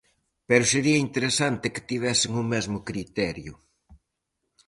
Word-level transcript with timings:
Pero 0.49 0.69
sería 0.73 1.03
interesante 1.07 1.71
que 1.73 1.85
tivesen 1.91 2.31
o 2.41 2.45
mesmo 2.53 2.77
criterio. 2.89 3.53